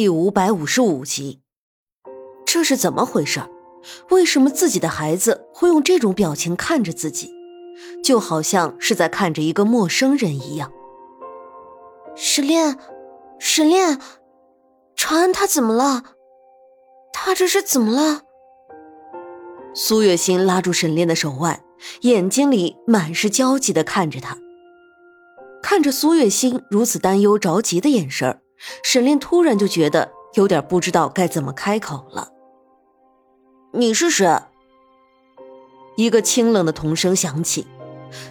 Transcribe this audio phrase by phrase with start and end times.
[0.00, 1.42] 第五百五十五集，
[2.46, 3.42] 这是怎么回事？
[4.08, 7.30] 为什么自己的孩子会用这种表情看着自己，
[8.02, 10.72] 就好像是在看着一个陌生人一样？
[12.16, 12.78] 沈炼，
[13.38, 14.00] 沈炼，
[14.96, 16.02] 长安他怎么了？
[17.12, 18.22] 他这是怎么了？
[19.74, 21.62] 苏月心拉住沈炼的手腕，
[22.00, 24.38] 眼睛里满是焦急的看着他。
[25.62, 28.40] 看着苏月心如此担忧着急的眼神
[28.82, 32.28] 沈炼突然就觉得有点不知道该怎么开口了。
[33.72, 34.26] 你是谁？
[35.96, 37.66] 一个清冷的童声响起。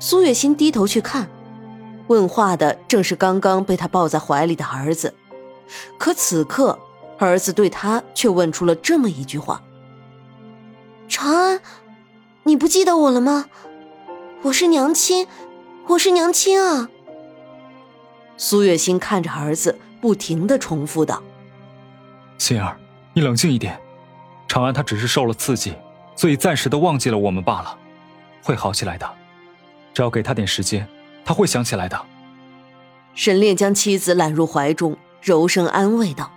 [0.00, 1.28] 苏月心低头去看，
[2.06, 5.14] 问话的正是刚刚被他抱在怀里的儿子。
[5.98, 6.78] 可此刻，
[7.18, 9.62] 儿子对他却问出了这么一句话
[11.08, 11.60] ：“长安，
[12.44, 13.46] 你不记得我了吗？
[14.42, 15.26] 我是娘亲，
[15.88, 16.88] 我是娘亲啊！”
[18.38, 19.78] 苏月心看着儿子。
[20.06, 21.20] 不停的重复道
[22.38, 22.78] ：“心儿，
[23.12, 23.76] 你冷静一点。
[24.46, 25.74] 长安他只是受了刺激，
[26.14, 27.76] 所以暂时的忘记了我们罢了，
[28.40, 29.14] 会好起来的。
[29.92, 30.86] 只要给他点时间，
[31.24, 32.00] 他会想起来的。”
[33.16, 36.30] 沈炼将妻子揽入怀中，柔声安慰道：“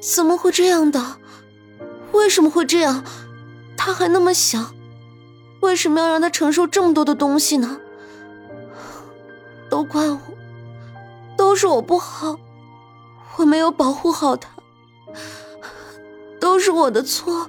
[0.00, 1.18] 怎么会这样的？
[2.12, 3.04] 为什么会这样？
[3.76, 4.72] 他还那么小，
[5.60, 7.78] 为什么要让他承受这么多的东西呢？
[9.68, 10.18] 都怪我。”
[11.52, 12.38] 都是我不好，
[13.36, 14.48] 我没有保护好他，
[16.40, 17.46] 都是我的错。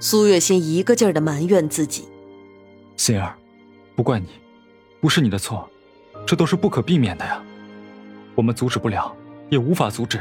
[0.00, 2.08] 苏月心一个劲儿的埋怨自己。
[2.96, 3.38] 心儿，
[3.94, 4.26] 不怪你，
[5.00, 5.70] 不是你的错，
[6.26, 7.40] 这都是不可避免的呀。
[8.34, 9.14] 我们阻止不了，
[9.50, 10.20] 也无法阻止。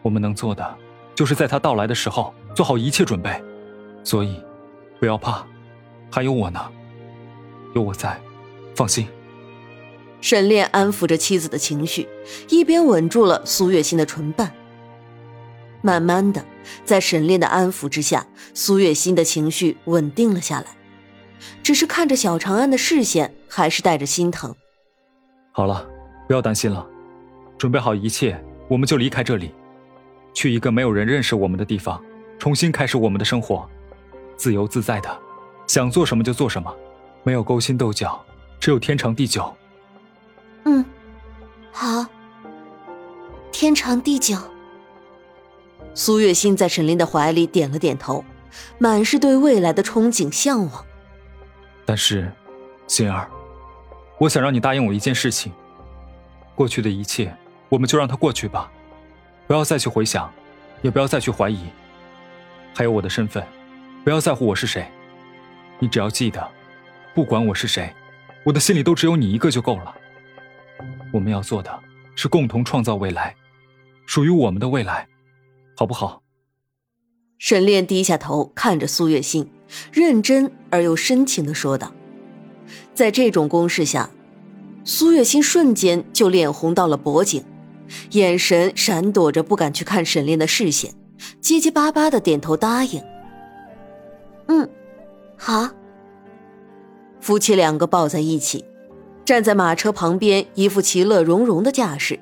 [0.00, 0.78] 我们能做的，
[1.14, 3.44] 就是在他到来的时候做好一切准备。
[4.02, 4.42] 所以，
[4.98, 5.46] 不要怕，
[6.10, 6.58] 还有我呢，
[7.74, 8.18] 有我在，
[8.74, 9.06] 放心。
[10.20, 12.08] 沈炼安抚着妻子的情绪，
[12.48, 14.52] 一边吻住了苏月心的唇瓣。
[15.82, 16.44] 慢慢的，
[16.84, 20.66] 在沈炼的安抚之下，苏月心的情绪稳定了下来，
[21.62, 24.52] 只是看着小长安的视线还是带着心疼。
[25.52, 25.86] 好了，
[26.26, 26.84] 不要担心了，
[27.56, 29.52] 准备好一切，我们就离开这里，
[30.34, 32.02] 去一个没有人认识我们的地方，
[32.36, 33.68] 重新开始我们的生活，
[34.36, 35.18] 自由自在的，
[35.68, 36.74] 想做什么就做什么，
[37.22, 38.20] 没有勾心斗角，
[38.58, 39.54] 只有天长地久。
[40.66, 40.84] 嗯，
[41.72, 42.04] 好。
[43.52, 44.36] 天长地久。
[45.94, 48.24] 苏月心在沈林的怀里点了点头，
[48.76, 50.84] 满是对未来的憧憬向往。
[51.86, 52.30] 但是，
[52.88, 53.30] 心儿，
[54.18, 55.52] 我想让你答应我一件事情。
[56.56, 57.34] 过去的一切，
[57.68, 58.68] 我们就让它过去吧，
[59.46, 60.30] 不要再去回想，
[60.82, 61.60] 也不要再去怀疑。
[62.74, 63.46] 还有我的身份，
[64.02, 64.86] 不要在乎我是谁。
[65.78, 66.46] 你只要记得，
[67.14, 67.94] 不管我是谁，
[68.42, 69.94] 我的心里都只有你一个就够了。
[71.16, 71.80] 我们要做的
[72.14, 73.34] 是共同创造未来，
[74.04, 75.08] 属于我们的未来，
[75.74, 76.22] 好不好？
[77.38, 79.50] 沈炼低下头看着苏月心，
[79.92, 81.92] 认真而又深情的说道。
[82.94, 84.10] 在这种攻势下，
[84.84, 87.42] 苏月心瞬间就脸红到了脖颈，
[88.10, 90.92] 眼神闪躲着不敢去看沈炼的视线，
[91.40, 93.02] 结结巴巴的点头答应。
[94.48, 94.68] 嗯，
[95.36, 95.70] 好。
[97.20, 98.64] 夫妻两个抱在一起。
[99.26, 102.20] 站在马车旁边，一副其乐融融的架势。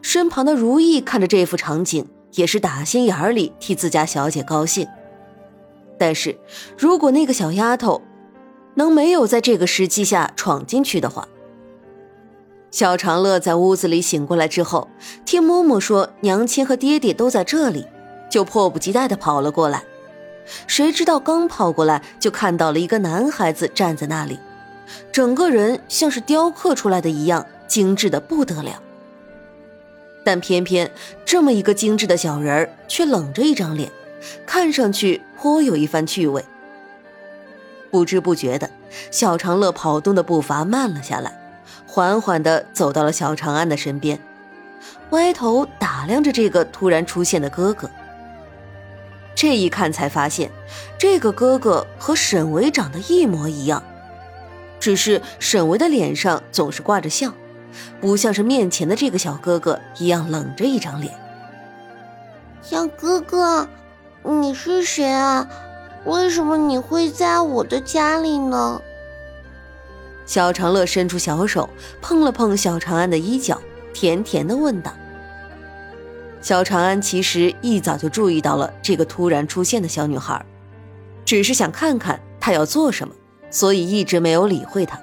[0.00, 4.88] 身旁的如意看着这幅场景，也是打心眼里替自家小姐高兴。
[5.98, 6.34] 但是，
[6.78, 8.00] 如果那个小丫头
[8.74, 11.28] 能没有在这个时机下闯进去的话，
[12.70, 14.88] 小长乐在屋子里醒过来之后，
[15.26, 17.86] 听嬷嬷说娘亲和爹爹都在这里，
[18.30, 19.84] 就迫不及待地跑了过来。
[20.66, 24.38] 谁知道刚跑过来，就看到了一个男孩子站在那里。
[25.10, 28.80] 整个人像是雕刻出来的一样精致的不得了，
[30.24, 30.90] 但偏偏
[31.24, 33.90] 这么一个精致的小人儿却冷着一张脸，
[34.46, 36.44] 看上去颇有一番趣味。
[37.90, 38.70] 不知不觉的，
[39.10, 41.38] 小长乐跑动的步伐慢了下来，
[41.86, 44.18] 缓缓的走到了小长安的身边，
[45.10, 47.88] 歪头打量着这个突然出现的哥哥。
[49.34, 50.50] 这一看才发现，
[50.98, 53.82] 这个哥哥和沈维长得一模一样。
[54.78, 57.32] 只是沈维的脸上总是挂着笑，
[58.00, 61.12] 不像是面前的这个小哥哥一样冷着一张脸。
[62.62, 63.68] 小哥哥，
[64.22, 65.48] 你是谁啊？
[66.04, 68.80] 为什么你会在我的家里呢？
[70.24, 71.68] 小长乐伸出小手
[72.00, 73.60] 碰了碰小长安的衣角，
[73.92, 74.92] 甜甜的问道。
[76.40, 80.44] 小长安其实一早就注意到了这个突然出现的小女孩，
[81.24, 83.14] 只是想看看她要做什么。
[83.50, 84.98] 所以一直没有理会他。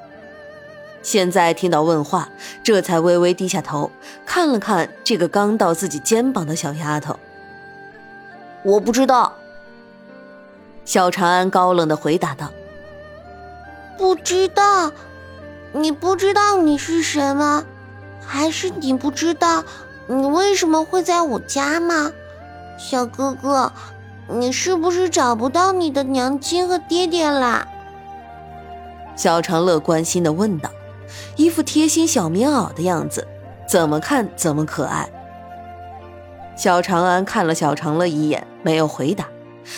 [1.01, 2.29] 现在听到问话，
[2.63, 3.91] 这才微微低下头，
[4.25, 7.19] 看了看这个刚到自己肩膀的小丫头。
[8.63, 9.33] 我不知道。
[10.85, 12.51] 小长安高冷的回答道
[13.97, 14.91] ：“不知道？
[15.73, 17.65] 你不知道你是谁吗？
[18.25, 19.63] 还是你不知道
[20.07, 22.11] 你为什么会在我家吗？
[22.77, 23.73] 小哥哥，
[24.27, 27.67] 你是不是找不到你的娘亲和爹爹啦？”
[29.15, 30.69] 小长乐关心的问道，
[31.35, 33.27] 一副贴心小棉袄的样子，
[33.67, 35.07] 怎么看怎么可爱。
[36.55, 39.27] 小长安看了小长乐一眼，没有回答。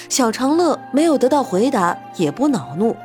[0.09, 2.95] 小长乐没有得到回答，也不恼怒，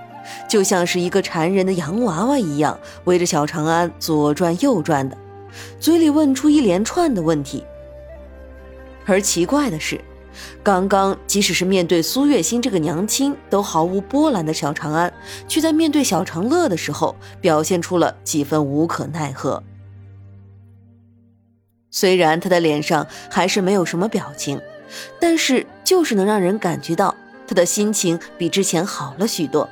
[0.49, 5.17] 就像是一个馋人的洋娃娃一样，围着小长安左转右转的，
[5.79, 7.65] 嘴里问出一连串的问题。
[9.07, 10.01] 而奇怪的是，
[10.63, 15.13] 刚刚即使是面对苏月心这个娘亲都毫无波澜的小长安，
[15.47, 19.63] 却在面对小长乐的时候，表现出了几分无可奈何。
[21.91, 24.61] 虽然他的脸上还是没有什么表情。
[25.21, 27.15] 但是，就是能让人感觉到
[27.47, 29.69] 他的心情比之前好了许多。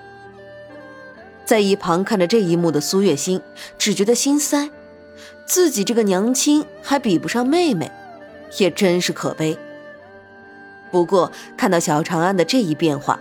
[1.44, 3.41] 在一旁看着这一幕的苏月心，
[3.76, 4.71] 只觉得心塞，
[5.44, 7.91] 自己这个娘亲还比不上妹妹，
[8.59, 9.59] 也真是可悲。
[10.90, 13.19] 不过，看到小长安的这一变化，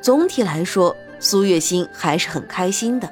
[0.00, 3.10] 总体来说，苏月心还是很开心的。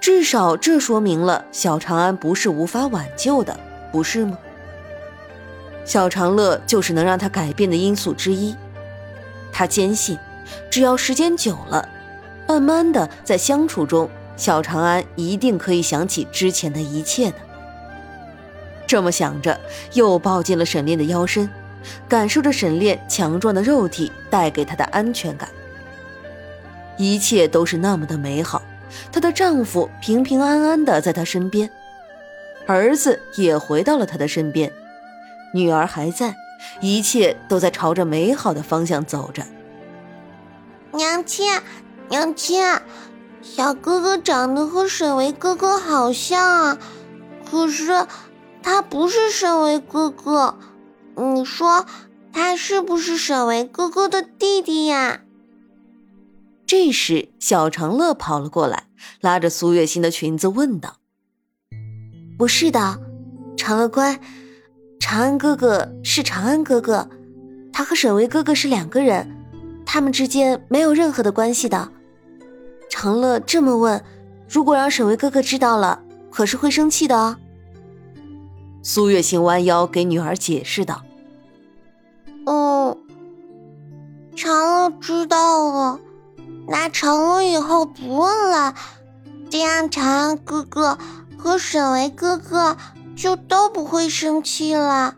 [0.00, 3.58] 至少这说明了小长安不是无法挽救的，
[3.92, 4.38] 不是吗？
[5.84, 8.54] 小长乐就是能让他改变的因素之一，
[9.52, 10.18] 他坚信，
[10.70, 11.88] 只要时间久了，
[12.46, 17.36] 慢慢的在相处中，小长安一定可以想起之前的一切的。
[18.86, 19.58] 这么想着，
[19.94, 21.48] 又抱进了沈炼的腰身，
[22.08, 25.48] 感受着沈炼强壮的肉体带给她的安全感。
[26.96, 28.62] 一切都是那么的美好，
[29.10, 31.70] 她的丈夫平平安安的在她身边，
[32.66, 34.70] 儿子也回到了她的身边。
[35.54, 36.36] 女儿还在，
[36.80, 39.42] 一切都在朝着美好的方向走着。
[40.92, 41.46] 娘亲，
[42.08, 42.62] 娘亲，
[43.40, 46.78] 小哥哥长得和沈维哥哥好像啊，
[47.50, 48.06] 可是
[48.62, 50.54] 他不是沈维哥哥，
[51.16, 51.86] 你说
[52.32, 55.20] 他是不是沈维哥哥的弟弟呀？
[56.66, 58.84] 这时，小长乐跑了过来，
[59.20, 60.98] 拉着苏月心的裙子问道
[62.38, 62.98] ：“不是的，
[63.56, 64.20] 长乐乖。”
[65.00, 67.08] 长安哥哥是长安哥哥，
[67.72, 69.28] 他和沈巍哥哥是两个人，
[69.84, 71.90] 他们之间没有任何的关系的。
[72.88, 74.04] 长乐这么问，
[74.48, 77.36] 如果让沈巍哥哥知道了，可是会生气的哦。
[78.82, 81.02] 苏月心弯腰给女儿解释道
[82.46, 82.96] ：“哦，
[84.36, 86.00] 长乐知道了，
[86.68, 88.74] 那长乐以后不问了，
[89.50, 90.98] 这样长安哥哥
[91.36, 92.76] 和沈维哥哥。”
[93.16, 95.14] 就都不会生气了。”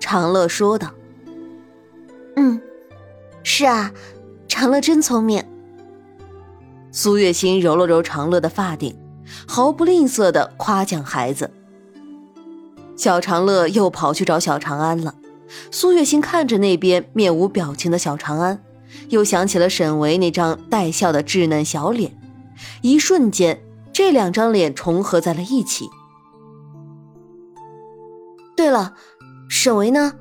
[0.00, 0.90] 长乐说道。
[2.34, 2.60] “嗯，
[3.44, 3.92] 是啊，
[4.48, 5.44] 长乐真聪明。”
[6.90, 8.98] 苏月心揉了揉长乐的发顶，
[9.46, 11.48] 毫不吝啬的夸奖孩子。
[12.98, 15.14] 小长乐又跑去找小长安了。
[15.70, 18.62] 苏月心看着那边面无表情的小长安，
[19.08, 22.18] 又想起了沈维那张带笑的稚嫩小脸，
[22.82, 23.62] 一瞬间，
[23.92, 25.88] 这两张脸重合在了一起。
[28.56, 28.94] 对了，
[29.48, 30.14] 沈维呢？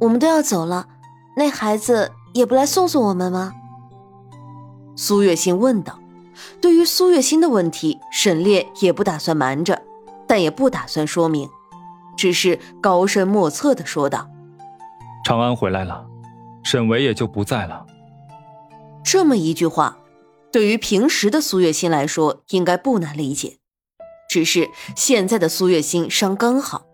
[0.00, 0.88] 我们都要走了，
[1.36, 3.52] 那孩子也不来送送我们吗？
[4.96, 6.00] 苏月心问道。
[6.60, 9.80] 对于苏月心的问题，沈烈也不打算瞒着，
[10.26, 11.48] 但也不打算说明，
[12.16, 14.28] 只是高深莫测的说道
[15.24, 16.04] ：“长安回来了，
[16.62, 17.86] 沈维也就不在了。”
[19.04, 19.98] 这么一句话，
[20.52, 23.58] 对于平时的苏月心来说，应该不难理解，
[24.28, 26.86] 只是现在的苏月心伤刚好。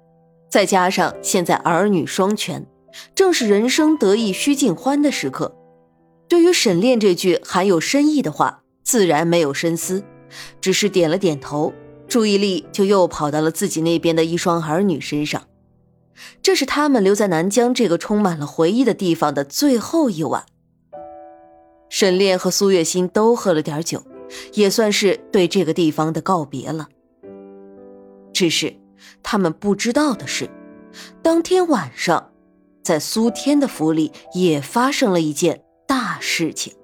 [0.50, 2.66] 再加上现在儿女双全，
[3.14, 5.56] 正是人生得意须尽欢的时刻。
[6.28, 10.02] 对于沈炼这句含有深意的话，自然没有深思，
[10.60, 11.72] 只是点了点头，
[12.10, 15.44] 注意力就又跑到了自己那边的一双儿女身上。
[16.42, 20.44] 这是他们留在南疆这个充满了回忆的地方的最后一晚。
[21.88, 24.02] 沈炼和苏月心都喝了点酒，
[24.52, 26.88] 也算是对这个地方的告别了。
[28.34, 28.76] 只是。
[29.22, 30.50] 他们不知道的是，
[31.22, 32.32] 当天晚上，
[32.82, 36.74] 在苏天的府里也发生了一件大事情。